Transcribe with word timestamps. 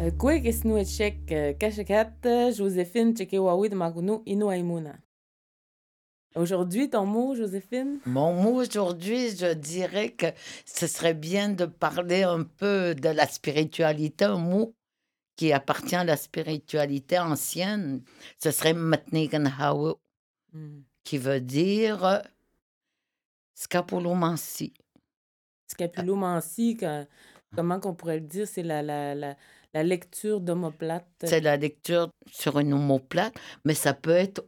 Kwe 0.00 0.40
kesnu 0.40 0.78
etchek 0.80 1.26
kachekat 1.60 2.24
Joséphine 2.56 3.12
Tchekewawid 3.14 3.74
Magunu 3.74 4.22
Inu 4.26 4.50
Aimuna. 4.50 4.98
Aujourd'hui, 6.34 6.88
ton 6.88 7.04
mot, 7.04 7.34
Joséphine? 7.34 7.98
Mon 8.06 8.32
mot 8.32 8.54
aujourd'hui, 8.62 9.36
je 9.36 9.52
dirais 9.52 10.12
que 10.12 10.26
ce 10.64 10.86
serait 10.86 11.12
bien 11.12 11.50
de 11.50 11.66
parler 11.66 12.22
un 12.22 12.44
peu 12.44 12.94
de 12.94 13.08
la 13.10 13.26
spiritualité, 13.26 14.24
un 14.24 14.38
mot 14.38 14.74
qui 15.36 15.52
appartient 15.52 15.96
à 15.96 16.04
la 16.04 16.16
spiritualité 16.16 17.18
ancienne. 17.18 18.02
Ce 18.42 18.50
serait 18.50 18.74
Matniganhawu, 18.74 19.94
Hmm. 20.52 20.82
qui 21.04 21.18
veut 21.18 21.40
dire 21.40 22.04
euh, 22.04 22.18
scapulomancie. 23.54 24.74
Scapulomancie, 25.68 26.76
comment 27.54 27.78
qu'on 27.78 27.94
pourrait 27.94 28.18
le 28.18 28.26
dire, 28.26 28.48
c'est 28.48 28.64
la, 28.64 28.82
la, 28.82 29.14
la, 29.14 29.36
la 29.74 29.82
lecture 29.82 30.40
d'omoplate. 30.40 31.06
C'est 31.24 31.40
la 31.40 31.56
lecture 31.56 32.10
sur 32.30 32.58
une 32.58 32.72
omoplate, 32.74 33.34
mais 33.64 33.74
ça 33.74 33.94
peut 33.94 34.10
être 34.10 34.44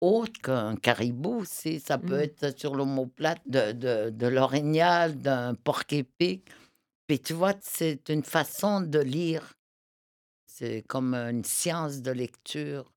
autre 0.00 0.40
qu'un 0.40 0.76
caribou 0.76 1.40
aussi. 1.40 1.80
Ça 1.80 1.98
peut 1.98 2.18
Mm. 2.18 2.22
être 2.22 2.58
sur 2.58 2.74
l'omoplate 2.74 3.40
de, 3.46 3.72
de, 3.72 4.10
de 4.10 4.26
l'orignal, 4.26 5.16
d'un 5.20 5.54
porc-épic. 5.54 6.48
Puis 7.06 7.20
tu 7.20 7.32
vois, 7.32 7.54
c'est 7.60 8.08
une 8.10 8.22
façon 8.22 8.80
de 8.80 8.98
lire. 8.98 9.54
C'est 10.46 10.82
comme 10.86 11.14
une 11.14 11.44
science 11.44 12.02
de 12.02 12.10
lecture. 12.10 12.92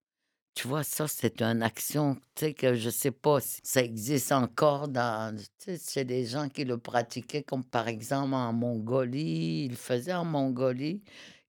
Tu 0.53 0.67
vois, 0.67 0.83
ça, 0.83 1.07
c'est 1.07 1.41
une 1.41 1.63
action, 1.63 2.17
que 2.57 2.73
je 2.75 2.89
sais 2.89 3.11
pas 3.11 3.39
si 3.39 3.61
ça 3.63 3.81
existe 3.81 4.33
encore 4.33 4.89
dans, 4.89 5.33
c'est 5.77 6.03
des 6.03 6.25
gens 6.25 6.49
qui 6.49 6.65
le 6.65 6.77
pratiquaient, 6.77 7.43
comme 7.43 7.63
par 7.63 7.87
exemple 7.87 8.33
en 8.33 8.51
Mongolie, 8.51 9.63
ils 9.65 9.69
le 9.71 9.75
faisaient 9.77 10.13
en 10.13 10.25
Mongolie, 10.25 11.01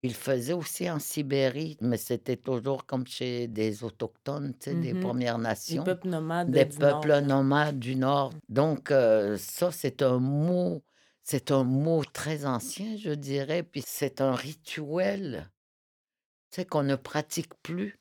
ils 0.03 0.11
le 0.11 0.15
faisaient 0.15 0.53
aussi 0.53 0.89
en 0.89 0.99
Sibérie, 0.99 1.77
mais 1.81 1.97
c'était 1.97 2.37
toujours 2.37 2.85
comme 2.85 3.05
chez 3.07 3.47
des 3.47 3.83
autochtones, 3.83 4.53
tu 4.53 4.71
sais, 4.71 4.75
des 4.75 4.93
Mhm. 4.93 4.95
Premières 4.95 5.37
Nations, 5.37 5.83
peuples 5.83 6.07
nomades 6.09 6.51
des 6.51 6.65
du 6.67 6.79
peuples 6.79 6.81
Nord. 6.85 7.21
nomades 7.21 7.79
du 7.79 7.95
Nord. 7.95 8.33
Donc, 8.49 8.91
euh, 8.91 9.37
ça, 9.37 9.71
c'est 9.71 10.01
un 10.01 10.19
mot, 10.19 10.83
c'est 11.23 11.51
un 11.51 11.63
mot 11.63 12.03
très 12.05 12.45
ancien, 12.45 12.97
je 12.97 13.11
dirais, 13.11 13.63
puis 13.63 13.83
c'est 13.85 14.21
un 14.21 14.33
rituel, 14.35 15.51
tu 16.51 16.61
sais, 16.61 16.65
qu'on 16.65 16.83
ne 16.83 16.95
pratique 16.95 17.53
plus. 17.63 17.95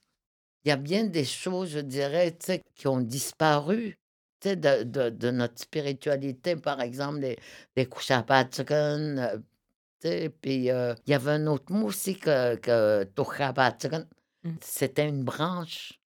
Il 0.64 0.70
y 0.70 0.72
a 0.72 0.76
bien 0.76 1.04
des 1.04 1.24
choses, 1.24 1.70
je 1.70 1.80
dirais, 1.80 2.32
tu 2.32 2.46
sais, 2.46 2.62
qui 2.74 2.88
ont 2.88 3.00
disparu, 3.00 3.96
de, 4.44 4.84
de 5.10 5.30
notre 5.32 5.60
spiritualité, 5.60 6.56
par 6.56 6.80
exemple, 6.82 7.20
les, 7.20 7.38
les 7.76 7.86
Sais, 10.02 10.30
puis 10.40 10.70
euh, 10.70 10.94
il 11.06 11.10
y 11.10 11.14
avait 11.14 11.32
un 11.32 11.46
autre 11.46 11.72
mot 11.72 11.86
aussi 11.88 12.16
que, 12.16 12.56
que. 12.56 13.04
Mm. 14.42 14.50
C'était 14.62 15.06
une 15.08 15.24
branche, 15.24 16.00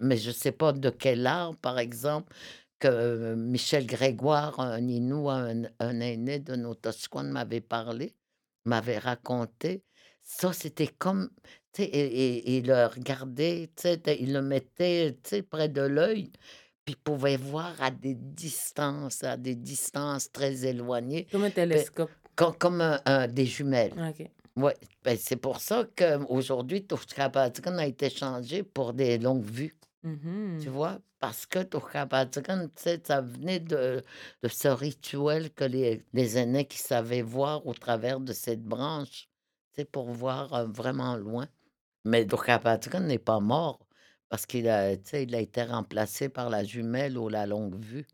mais 0.00 0.16
je 0.16 0.28
ne 0.30 0.34
sais 0.34 0.52
pas 0.52 0.72
de 0.72 0.90
quel 0.90 1.26
art, 1.26 1.56
par 1.56 1.78
exemple, 1.78 2.32
que 2.80 2.88
euh, 2.88 3.36
Michel 3.36 3.86
Grégoire, 3.86 4.58
un 4.58 4.86
Inou, 4.88 5.30
un, 5.30 5.62
un 5.78 6.00
aîné 6.00 6.40
de 6.40 6.56
nos 6.56 6.74
Tosquan, 6.74 7.24
m'avait 7.24 7.60
parlé, 7.60 8.16
m'avait 8.64 8.98
raconté. 8.98 9.84
Ça, 10.22 10.52
c'était 10.52 10.88
comme, 10.88 11.30
et, 11.78 11.82
et- 11.84 12.36
et 12.54 12.58
il 12.58 12.66
le 12.66 12.86
regardait, 12.86 13.70
il 14.18 14.32
le 14.32 14.42
mettait, 14.42 15.16
près 15.48 15.68
de 15.68 15.82
l'œil, 15.82 16.32
puis 16.84 16.94
il 16.94 16.96
pouvait 16.96 17.36
voir 17.36 17.80
à 17.80 17.90
des 17.90 18.14
distances, 18.16 19.22
à 19.22 19.36
des 19.36 19.54
distances 19.54 20.32
très 20.32 20.64
éloignées, 20.66 21.26
Comme 21.30 21.44
un 21.44 21.50
télescope. 21.50 22.10
Comme, 22.40 22.56
comme 22.56 22.80
un- 22.80 23.00
un- 23.06 23.28
des 23.28 23.46
jumelles. 23.46 23.92
Oui, 24.56 24.72
ben 25.04 25.16
c'est 25.18 25.36
pour 25.36 25.60
ça 25.60 25.84
qu'aujourd'hui, 25.96 26.84
Toshkapatikan 26.86 27.78
a 27.78 27.86
été 27.86 28.10
changé 28.10 28.62
pour 28.62 28.92
des 28.94 29.18
longues 29.18 29.44
vues. 29.44 29.76
Tu 30.58 30.68
vois, 30.68 30.98
parce 31.20 31.46
que 31.46 31.60
Toshkapatikan, 31.62 32.66
tu 32.68 32.82
sais, 32.82 33.00
ça 33.04 33.20
venait 33.20 33.60
de, 33.60 34.02
de 34.42 34.48
ce 34.48 34.68
rituel 34.68 35.50
que 35.52 35.64
les, 35.64 36.04
les 36.12 36.38
aînés 36.38 36.66
qui 36.66 36.78
savaient 36.78 37.22
voir 37.22 37.66
au 37.66 37.74
travers 37.74 38.20
de 38.20 38.32
cette 38.32 38.62
branche, 38.64 39.28
sais, 39.76 39.84
pour 39.84 40.10
voir 40.10 40.52
euh, 40.54 40.66
vraiment 40.66 41.16
loin. 41.16 41.46
Mais 42.04 42.26
Toshkapatikan 42.26 43.00
n'est 43.00 43.18
pas 43.18 43.40
mort 43.40 43.80
parce 44.28 44.46
qu'il 44.46 44.68
a, 44.68 44.92
il 44.94 45.34
a 45.34 45.40
été 45.40 45.62
remplacé 45.62 46.28
par 46.28 46.50
la 46.50 46.64
jumelle 46.64 47.18
ou 47.18 47.28
la 47.28 47.46
longue 47.46 47.76
vue. 47.84 48.06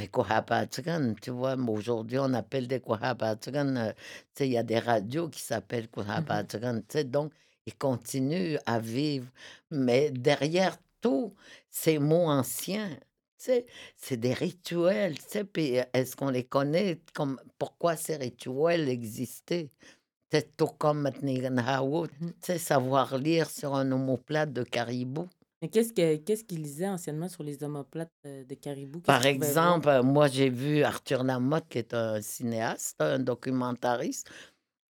Mais 0.00 0.08
Cohapatigan, 0.08 1.14
tu 1.20 1.30
vois, 1.30 1.56
aujourd'hui, 1.56 2.18
on 2.18 2.32
appelle 2.32 2.66
des 2.66 2.80
Cohapatigan, 2.80 3.76
euh, 3.76 3.92
tu 3.92 3.98
sais, 4.34 4.48
il 4.48 4.52
y 4.52 4.56
a 4.56 4.62
des 4.62 4.78
radios 4.78 5.28
qui 5.28 5.42
s'appellent 5.42 5.88
Cohapatigan, 5.90 6.78
tu 6.80 6.84
sais, 6.88 7.04
donc 7.04 7.34
ils 7.66 7.76
continuent 7.76 8.56
à 8.64 8.78
vivre. 8.78 9.26
Mais 9.70 10.10
derrière 10.10 10.78
tous 11.02 11.34
ces 11.68 11.98
mots 11.98 12.30
anciens, 12.30 12.88
tu 12.88 13.00
sais, 13.36 13.66
c'est 13.98 14.16
des 14.16 14.32
rituels, 14.32 15.18
tu 15.18 15.24
sais, 15.28 15.44
puis 15.44 15.78
euh, 15.78 15.84
est-ce 15.92 16.16
qu'on 16.16 16.30
les 16.30 16.44
connaît, 16.44 16.98
comme, 17.12 17.38
pourquoi 17.58 17.94
ces 17.96 18.16
rituels 18.16 18.88
existaient? 18.88 19.70
C'est 20.32 20.56
tout 20.56 20.68
comme 20.78 21.10
sais, 22.40 22.58
savoir 22.58 23.18
lire 23.18 23.50
sur 23.50 23.74
un 23.74 23.92
omoplate 23.92 24.52
de 24.54 24.62
caribou. 24.62 25.28
Mais 25.62 25.68
qu'est-ce 25.68 25.92
que- 25.92 26.16
qu'est-ce 26.16 26.44
qu'ils 26.44 26.62
lisaient 26.62 26.88
anciennement 26.88 27.28
sur 27.28 27.42
les 27.42 27.62
omoplates 27.62 28.12
euh, 28.26 28.44
de 28.44 28.54
caribou? 28.54 29.00
Par 29.00 29.26
exemple, 29.26 29.88
euh, 29.88 30.02
moi, 30.02 30.28
j'ai 30.28 30.48
vu 30.48 30.82
Arthur 30.82 31.22
Lamotte, 31.22 31.68
qui 31.68 31.78
est 31.78 31.92
un 31.92 32.22
cinéaste, 32.22 32.96
un 33.00 33.18
documentariste. 33.18 34.28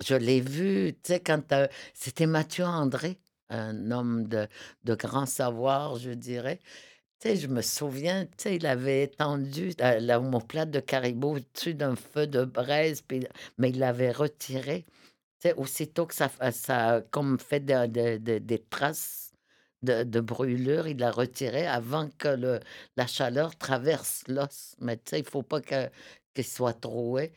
Je 0.04 0.14
l'ai 0.14 0.40
vu, 0.40 0.92
tu 1.02 1.12
sais, 1.12 1.20
quand 1.20 1.52
euh, 1.52 1.66
c'était 1.92 2.26
Mathieu 2.26 2.64
André, 2.64 3.18
un 3.50 3.90
homme 3.90 4.28
de, 4.28 4.46
de 4.84 4.94
grand 4.94 5.26
savoir, 5.26 5.96
je 5.96 6.10
dirais. 6.10 6.60
Tu 7.18 7.28
sais, 7.30 7.36
je 7.36 7.48
me 7.48 7.62
souviens, 7.62 8.24
tu 8.26 8.32
sais, 8.38 8.56
il 8.56 8.66
avait 8.66 9.02
étendu 9.02 9.72
l'omoplate 10.00 10.70
de 10.70 10.80
caribou 10.80 11.36
au-dessus 11.36 11.74
d'un 11.74 11.96
feu 11.96 12.26
de 12.28 12.44
braise, 12.44 13.02
puis, 13.02 13.26
mais 13.58 13.70
il 13.70 13.78
l'avait 13.80 14.12
retiré. 14.12 14.84
Tu 15.40 15.48
sais, 15.48 15.54
aussitôt 15.54 16.06
que 16.06 16.14
ça, 16.14 16.30
ça 16.52 16.88
a 16.88 17.00
comme 17.02 17.38
fait 17.40 17.60
de- 17.60 18.16
de- 18.18 18.38
des 18.38 18.58
traces 18.58 19.29
de, 19.82 20.02
de 20.04 20.20
brûlure, 20.20 20.86
il 20.86 20.98
l'a 20.98 21.10
retiré 21.10 21.66
avant 21.66 22.08
que 22.18 22.28
le, 22.28 22.60
la 22.96 23.06
chaleur 23.06 23.56
traverse 23.56 24.24
l'os. 24.28 24.76
Mais 24.80 24.96
tu 24.96 25.02
sais, 25.10 25.18
il 25.20 25.24
faut 25.24 25.42
pas 25.42 25.60
qu'il 25.60 26.44
soit 26.44 26.74
troué. 26.74 27.32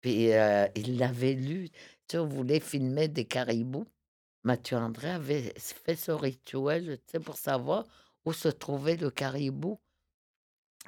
Puis 0.00 0.32
euh, 0.32 0.66
il 0.76 0.98
l'avait 0.98 1.34
lu. 1.34 1.70
Tu 2.08 2.18
on 2.18 2.26
voulait 2.26 2.60
filmer 2.60 3.08
des 3.08 3.24
caribous. 3.24 3.86
Mathieu 4.44 4.76
André 4.76 5.10
avait 5.10 5.54
fait 5.56 5.96
ce 5.96 6.10
rituel, 6.10 6.98
tu 7.06 7.12
sais, 7.12 7.20
pour 7.20 7.36
savoir 7.36 7.86
où 8.24 8.32
se 8.32 8.48
trouvait 8.48 8.96
le 8.96 9.10
caribou. 9.10 9.78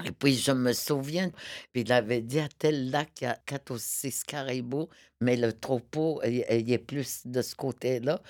Et 0.04 0.10
puis, 0.10 0.34
je 0.36 0.50
me 0.50 0.72
souviens, 0.72 1.30
il 1.74 1.92
avait 1.92 2.20
dit 2.20 2.40
à 2.40 2.48
tel 2.48 2.90
lac, 2.90 3.20
il 3.20 3.24
y 3.24 3.26
a 3.28 3.36
quatre 3.46 3.70
ou 3.74 3.78
six 3.78 4.24
caribous, 4.24 4.88
mais 5.20 5.36
le 5.36 5.52
troupeau, 5.52 6.20
il 6.24 6.44
il 6.50 6.72
est 6.72 6.78
plus 6.78 7.26
de 7.26 7.42
ce 7.42 7.54
côté-là. 7.54 8.20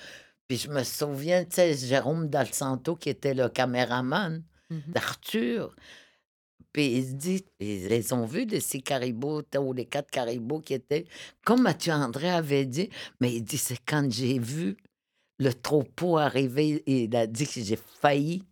Puis 0.47 0.57
je 0.57 0.69
me 0.69 0.83
souviens, 0.83 1.43
tu 1.43 1.55
sais, 1.55 1.75
Jérôme 1.75 2.29
Dalsanto, 2.29 2.95
qui 2.95 3.09
était 3.09 3.33
le 3.33 3.49
caméraman 3.49 4.43
Mhm. 4.69 4.81
d'Arthur, 4.93 5.75
puis 6.73 6.97
il 6.97 7.15
dit, 7.17 7.45
ils 7.59 7.87
les 7.87 8.11
ont 8.13 8.25
vus, 8.25 8.45
des 8.45 8.59
six 8.59 8.81
caribous, 8.81 9.43
ou 9.59 9.73
les 9.73 9.85
quatre 9.85 10.09
caribous 10.11 10.59
qui 10.61 10.73
étaient, 10.73 11.05
comme 11.45 11.61
Mathieu 11.61 11.93
André 11.93 12.29
avait 12.31 12.65
dit, 12.65 12.89
mais 13.21 13.33
il 13.35 13.43
dit, 13.43 13.57
c'est 13.57 13.77
quand 13.85 14.11
j'ai 14.11 14.39
vu 14.39 14.75
le 15.39 15.53
troupeau 15.53 16.17
arriver, 16.17 16.83
il 16.87 17.15
a 17.15 17.27
dit 17.27 17.45
que 17.47 17.61
j'ai 17.61 17.77
failli 18.01 18.43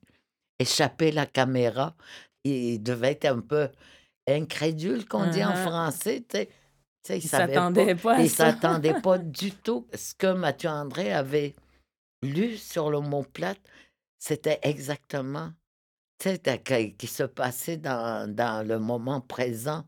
échapper 0.59 1.11
la 1.11 1.25
caméra. 1.25 1.95
Il 2.43 2.81
devait 2.81 3.11
être 3.11 3.25
un 3.25 3.39
peu 3.39 3.69
incrédule, 4.27 5.05
qu'on 5.05 5.29
dit 5.29 5.43
en 5.43 5.53
Uh-huh. 5.53 5.63
français, 5.63 6.23
tu 6.27 6.37
sais. 6.37 6.49
Ils 7.17 7.21
savait 7.27 7.53
s'attendaient 7.55 7.95
pas 7.95 8.15
à 8.15 8.21
il 8.21 8.29
ça. 8.29 8.51
s'attendait 8.51 9.01
pas 9.01 9.17
du 9.17 9.51
tout. 9.51 9.87
Ce 9.93 10.13
que 10.15 10.31
Mathieu 10.33 10.69
André 10.69 11.11
avait 11.11 11.53
lu 12.23 12.57
sur 12.57 12.89
le 12.89 12.99
mot 12.99 13.23
plate, 13.23 13.61
c'était 14.19 14.59
exactement 14.63 15.53
qui 16.97 17.07
se 17.07 17.23
passait 17.23 17.77
dans, 17.77 18.33
dans 18.33 18.65
le 18.65 18.79
moment 18.79 19.19
présent 19.19 19.85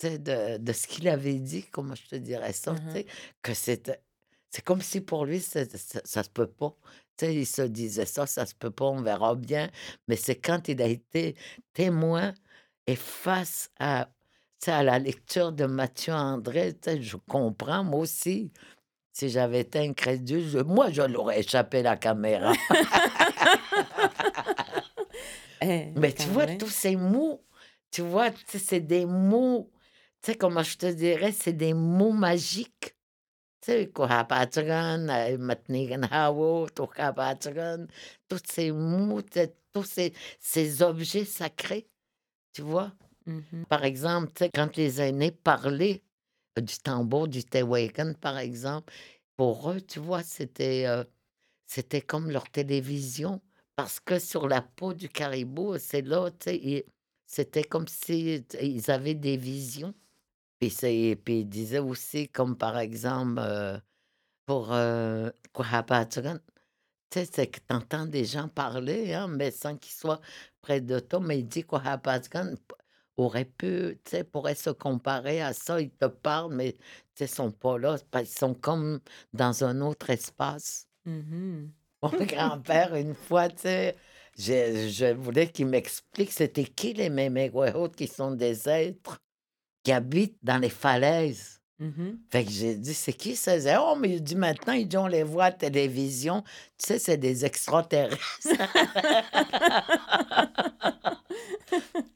sais, 0.00 0.18
de, 0.18 0.58
de 0.58 0.72
ce 0.72 0.86
qu'il 0.86 1.08
avait 1.08 1.38
dit, 1.38 1.64
comment 1.70 1.94
je 1.94 2.06
te 2.06 2.16
dirais 2.16 2.52
ça, 2.52 2.72
Mhm. 2.72 2.90
sais, 2.92 3.06
que 3.42 3.54
c'était. 3.54 4.00
C'est 4.50 4.62
comme 4.62 4.82
si 4.82 5.00
pour 5.00 5.24
lui, 5.24 5.40
c'est- 5.40 5.76
ça, 5.76 6.00
ça 6.04 6.22
se 6.22 6.30
peut 6.30 6.46
pas. 6.46 6.76
Il 7.22 7.46
se 7.46 7.62
disait 7.62 8.06
ça, 8.06 8.26
ça 8.26 8.46
se 8.46 8.54
peut 8.54 8.70
pas, 8.70 8.86
on 8.86 9.02
verra 9.02 9.34
bien. 9.34 9.70
Mais 10.08 10.16
c'est 10.16 10.36
quand 10.36 10.68
il 10.68 10.80
a 10.82 10.86
été 10.86 11.36
témoin 11.72 12.34
et 12.86 12.96
face 12.96 13.70
à, 13.78 14.10
à 14.66 14.82
la 14.82 14.98
lecture 14.98 15.52
de 15.52 15.66
Mathieu 15.66 16.12
André, 16.12 16.76
je 17.00 17.16
comprends, 17.28 17.84
moi 17.84 18.00
aussi. 18.00 18.52
Si 19.16 19.28
j'avais 19.28 19.60
été 19.60 19.78
incrédule, 19.78 20.44
je- 20.48 20.58
moi, 20.58 20.90
je 20.90 21.02
l'aurais 21.02 21.38
échappé 21.38 21.82
la 21.82 21.96
caméra. 21.96 22.52
Eh, 25.62 25.92
Mais 25.96 26.12
tu 26.12 26.26
vois, 26.28 26.46
tous 26.58 26.68
ces 26.68 26.96
mots, 26.96 27.42
tu 27.90 28.02
vois, 28.02 28.30
c'est 28.48 28.80
des 28.80 29.06
mots, 29.06 29.70
tu 30.20 30.32
sais, 30.32 30.36
comment 30.36 30.62
je 30.64 30.76
te 30.76 30.86
dirais, 30.92 31.32
c'est 31.32 31.52
des 31.52 31.72
mots 31.74 32.12
magiques. 32.12 32.96
Tu 33.62 33.72
sais, 33.72 33.86
tous 38.28 38.40
ces 38.44 38.72
mots, 38.72 39.22
tous 39.72 39.84
ces, 39.84 40.12
ces 40.40 40.82
objets 40.82 41.24
sacrés, 41.24 41.88
tu 42.52 42.62
vois. 42.62 42.92
Mhm. 43.26 43.64
Par 43.68 43.84
exemple, 43.84 44.32
quand 44.54 44.76
les 44.76 45.00
aînés 45.00 45.30
parlaient 45.30 46.02
du 46.60 46.78
tambour, 46.78 47.28
du 47.28 47.44
Tewakan, 47.44 48.14
par 48.20 48.38
exemple, 48.38 48.92
pour 49.36 49.70
eux, 49.70 49.80
tu 49.80 49.98
vois, 50.00 50.22
c'était 50.22 50.86
euh, 50.86 51.04
c'était 51.66 52.02
comme 52.02 52.30
leur 52.30 52.50
télévision. 52.50 53.42
Parce 53.76 54.00
que 54.00 54.18
sur 54.20 54.48
la 54.48 54.62
peau 54.62 54.94
du 54.94 55.08
caribou, 55.08 55.78
c'est 55.78 56.02
là, 56.02 56.30
ils- 56.48 56.84
c'était 57.26 57.64
comme 57.64 57.88
si 57.88 58.44
tu 58.48 58.58
sais, 58.58 58.68
ils 58.70 58.90
avaient 58.90 59.14
des 59.14 59.36
visions. 59.36 59.94
Puis, 60.60 60.70
c'est, 60.70 61.20
puis 61.24 61.40
ils 61.40 61.46
disaient 61.48 61.78
aussi, 61.80 62.28
comme 62.28 62.56
par 62.58 62.78
exemple, 62.78 63.40
euh, 63.44 63.78
pour 64.46 64.72
euh, 64.72 65.30
tu 67.10 67.20
sais, 67.20 67.28
c'est 67.32 67.46
que 67.48 67.58
tu 67.60 67.74
entends 67.74 68.06
des 68.06 68.24
gens 68.24 68.48
parler, 68.48 69.14
hein, 69.14 69.28
mais 69.28 69.50
sans 69.50 69.76
qu'ils 69.76 69.92
soient 69.92 70.20
près 70.60 70.80
de 70.80 70.98
toi. 71.00 71.20
Mais 71.20 71.38
il 71.40 71.44
dit 71.48 71.64
Kuhapatsagan 71.64 72.56
p- 72.56 72.74
aurait 73.16 73.44
pu, 73.44 73.98
tu 74.04 74.10
sais, 74.10 74.24
pourrait 74.24 74.54
se 74.54 74.70
comparer 74.70 75.40
à 75.40 75.52
ça. 75.52 75.80
Ils 75.80 75.90
te 75.90 76.06
parlent, 76.06 76.54
mais 76.54 76.72
tu 76.72 76.80
sais, 77.14 77.24
ils 77.26 77.28
sont 77.28 77.50
pas 77.52 77.78
là. 77.78 77.96
qu'ils 78.12 78.26
sont 78.26 78.54
comme 78.54 79.00
dans 79.32 79.64
un 79.64 79.80
autre 79.80 80.10
espace. 80.10 80.88
Mhm. 81.04 81.72
Mon 82.02 82.10
grand-père, 82.26 82.94
une 82.94 83.14
fois, 83.14 83.48
tu 83.48 83.62
sais, 83.62 83.96
je, 84.38 84.88
je 84.88 85.14
voulais 85.14 85.48
qu'il 85.48 85.66
m'explique 85.66 86.32
c'était 86.32 86.64
qui 86.64 86.92
les 86.94 87.10
Méméguéhot 87.10 87.88
qui 87.90 88.08
sont 88.08 88.32
des 88.32 88.68
êtres 88.68 89.20
qui 89.84 89.92
habitent 89.92 90.38
dans 90.42 90.58
les 90.58 90.70
falaises. 90.70 91.60
Mhm. 91.84 92.18
Fait 92.30 92.44
que 92.44 92.50
j'ai 92.50 92.76
dit, 92.76 92.94
c'est 92.94 93.12
qui 93.12 93.36
ça? 93.36 93.58
Dit, 93.58 93.66
Oh, 93.78 93.94
mais 93.98 94.10
il 94.16 94.22
dit 94.22 94.36
maintenant, 94.36 94.72
il 94.72 94.88
dit, 94.88 94.96
on 94.96 95.06
les 95.06 95.22
voit 95.22 95.44
à 95.46 95.52
télévision. 95.52 96.42
Tu 96.78 96.86
sais, 96.86 96.98
c'est 96.98 97.18
des 97.18 97.44
extraterrestres. 97.44 98.38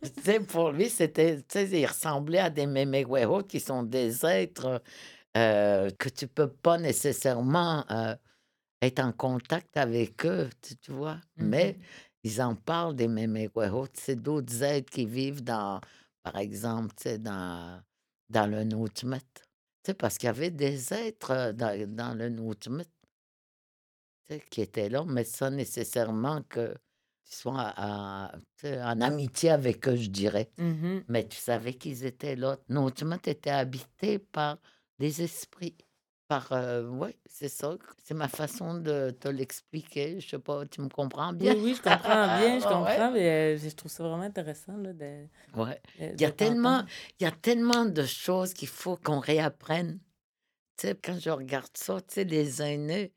tu 0.02 0.10
sais, 0.24 0.40
pour 0.40 0.70
lui, 0.72 0.88
c'était, 0.88 1.36
tu 1.38 1.44
sais, 1.50 1.68
il 1.68 1.86
ressemblait 1.86 2.38
à 2.38 2.50
des 2.50 2.66
Méméguéhot 2.66 3.42
qui 3.44 3.60
sont 3.60 3.82
des 3.82 4.24
êtres 4.24 4.82
euh, 5.36 5.90
que 5.98 6.08
tu 6.08 6.26
peux 6.28 6.48
pas 6.50 6.78
nécessairement 6.78 7.84
euh, 7.90 8.14
être 8.82 9.00
en 9.00 9.12
contact 9.12 9.76
avec 9.76 10.24
eux, 10.26 10.48
tu, 10.62 10.76
tu 10.76 10.92
vois. 10.92 11.18
Mais 11.36 11.74
Mhm. 11.78 11.84
ils 12.24 12.42
en 12.42 12.54
parlent 12.56 12.96
des 12.96 13.08
Méméguéhot. 13.08 13.88
C'est 13.94 14.16
d'autres 14.20 14.62
êtres 14.62 14.90
qui 14.90 15.06
vivent 15.06 15.44
dans, 15.44 15.80
par 16.22 16.36
exemple, 16.38 16.94
tu 16.96 17.04
sais, 17.04 17.18
dans, 17.18 17.80
dans 18.30 18.46
le 18.50 18.64
Nutmet. 18.64 19.20
Sais, 19.88 19.94
parce 19.94 20.18
qu'il 20.18 20.26
y 20.26 20.28
avait 20.28 20.50
des 20.50 20.92
êtres 20.92 21.52
dans, 21.52 21.96
dans 21.96 22.12
le 22.12 22.28
sais, 24.28 24.42
qui 24.50 24.60
étaient 24.60 24.90
là, 24.90 25.02
mais 25.06 25.24
sans 25.24 25.50
nécessairement 25.50 26.42
que 26.42 26.74
tu 27.24 27.36
sois 27.36 27.72
à- 27.74 28.32
en 28.64 29.00
amitié 29.00 29.48
avec 29.48 29.88
eux, 29.88 29.96
je 29.96 30.10
dirais. 30.10 30.50
Mhm. 30.58 31.04
Mais 31.08 31.26
tu 31.26 31.38
savais 31.38 31.72
qu'ils 31.72 32.04
étaient 32.04 32.36
là. 32.36 32.58
Nutmet 32.68 33.16
était 33.24 33.48
habité 33.48 34.18
par 34.18 34.58
des 34.98 35.22
esprits. 35.22 35.78
Par, 36.28 36.52
oui, 36.90 37.16
c'est 37.26 37.48
ça. 37.48 37.76
C'est 38.04 38.12
ma 38.14 38.28
façon 38.28 38.74
de 38.74 39.10
te 39.18 39.28
l'expliquer. 39.28 40.20
Je 40.20 40.28
sais 40.28 40.38
pas, 40.38 40.66
tu 40.66 40.82
me 40.82 40.88
comprends 40.90 41.32
Oui, 41.40 41.52
bien? 41.52 41.54
oui, 41.56 41.74
je 41.74 41.82
comprends 41.82 42.28
bien, 42.28 42.58
je 42.58 42.66
Ouais, 42.84 43.00
comprends, 43.00 43.10
mais 43.12 43.54
euh, 43.54 43.58
je 43.58 43.68
trouve 43.74 43.90
ça 43.92 44.02
vraiment 44.02 44.22
intéressant 44.24 44.76
là, 44.76 44.92
de, 44.92 45.28
ouais. 45.56 45.80
de, 45.96 46.18
Il 46.18 46.22
y 46.22 46.24
a 46.24 46.32
tellement, 46.32 46.84
il 47.20 47.24
y 47.24 47.26
a 47.26 47.30
tellement 47.32 47.84
de 47.86 48.04
choses 48.04 48.54
qu'il 48.54 48.68
faut 48.68 48.96
qu'on 48.96 49.20
réapprenne. 49.20 50.00
Tu 50.78 50.88
sais, 50.88 50.96
quand 51.02 51.18
je 51.20 51.30
regarde 51.30 51.70
ça, 51.76 52.00
tu 52.02 52.14
sais, 52.14 52.24
les 52.24 52.62
aînés, 52.62 53.14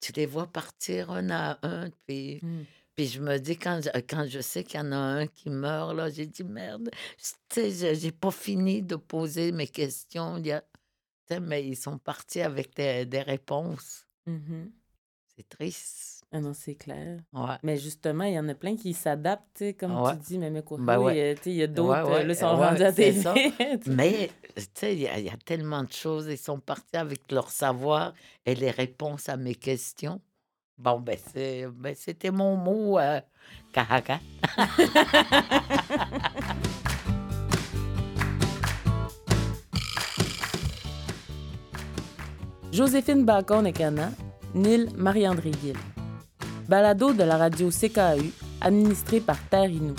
tu 0.00 0.12
les 0.14 0.26
vois 0.26 0.48
partir 0.48 1.10
un 1.12 1.30
à 1.30 1.58
un, 1.66 1.90
puis, 2.06 2.42
Mm. 2.42 2.66
puis 2.96 3.08
je 3.08 3.20
me 3.22 3.38
dis, 3.38 3.58
quand 3.58 3.80
je, 3.84 3.90
quand 4.02 4.26
je 4.28 4.40
sais 4.40 4.64
qu'il 4.64 4.80
y 4.80 4.84
en 4.84 4.92
a 4.92 4.96
un 4.96 5.26
qui 5.28 5.50
meurt, 5.50 5.94
là, 5.96 6.10
j'ai 6.10 6.26
dit, 6.26 6.44
merde, 6.44 6.90
tu 7.50 7.72
sais, 7.72 7.94
j'ai 7.96 8.12
pas 8.12 8.30
fini 8.32 8.82
de 8.82 8.96
poser 8.96 9.52
mes 9.52 9.68
questions. 9.68 10.38
Il 10.38 10.46
y 10.48 10.52
a, 10.52 10.64
mais 11.40 11.66
ils 11.66 11.76
sont 11.76 11.98
partis 11.98 12.42
avec 12.42 12.74
des, 12.76 13.06
des 13.06 13.22
réponses. 13.22 14.06
Mhm. 14.26 14.70
C'est 15.36 15.48
triste. 15.48 16.22
Ah 16.30 16.40
non, 16.40 16.52
c'est 16.54 16.74
clair. 16.74 17.20
Ouais. 17.32 17.56
Mais 17.62 17.76
justement, 17.76 18.24
il 18.24 18.34
y 18.34 18.38
en 18.38 18.48
a 18.48 18.54
plein 18.54 18.76
qui 18.76 18.92
s'adaptent, 18.92 19.64
comme 19.78 20.00
Ouais. 20.00 20.12
tu 20.16 20.18
dis, 20.18 20.38
mais 20.38 20.62
quoi. 20.62 20.78
Ben 20.80 20.98
ouais. 20.98 21.34
euh, 21.34 21.36
il 21.46 21.52
y 21.52 21.62
a 21.62 21.66
d'autres, 21.66 22.10
euh, 22.10 22.22
ils 22.22 22.36
sont 22.36 22.56
rendus 22.56 22.82
à 22.82 22.92
TV. 22.92 23.22
Mais, 23.86 24.30
tu 24.56 24.64
sais, 24.74 24.94
il 24.94 25.00
y, 25.02 25.08
a 25.08 25.18
il 25.18 25.26
y 25.26 25.30
a 25.30 25.36
tellement 25.44 25.82
de 25.84 25.92
choses. 25.92 26.26
Ils 26.28 26.38
sont 26.38 26.58
partis 26.60 26.96
avec 26.96 27.30
leur 27.30 27.50
savoir 27.50 28.14
et 28.46 28.54
les 28.54 28.70
réponses 28.70 29.28
à 29.28 29.36
mes 29.36 29.54
questions. 29.54 30.20
Bon, 30.76 30.98
ben, 30.98 31.16
ben 31.34 31.94
c'était 31.94 32.32
mon 32.32 32.56
mot, 32.56 32.98
euh, 32.98 33.20
Joséphine 42.74 43.24
Bacon-Ekana, 43.24 44.10
Nil 44.52 44.88
Marie-André 44.96 45.52
Gill. 45.62 45.76
Balado 46.68 47.12
de 47.12 47.22
la 47.22 47.36
radio 47.36 47.70
CKAU, 47.70 48.32
administré 48.60 49.20
par 49.20 49.36
Terre 49.48 49.70
Inou. 49.70 49.94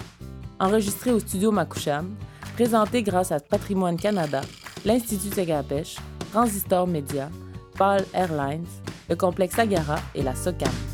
Enregistré 0.59 1.13
au 1.13 1.19
studio 1.19 1.51
Makoucham, 1.51 2.13
présenté 2.55 3.01
grâce 3.01 3.31
à 3.31 3.39
Patrimoine 3.39 3.95
Canada, 3.95 4.41
l'Institut 4.83 5.29
Tegapèche, 5.29 5.95
Transistor 6.33 6.85
Média, 6.85 7.29
PAL 7.77 8.03
Airlines, 8.13 8.67
le 9.09 9.15
complexe 9.15 9.57
Agara 9.57 9.99
et 10.13 10.21
la 10.21 10.35
SOCAM. 10.35 10.84